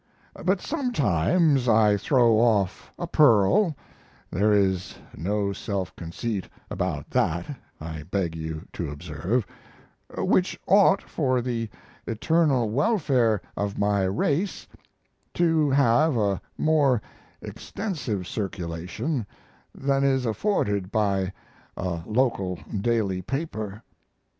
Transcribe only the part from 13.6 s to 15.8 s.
my race to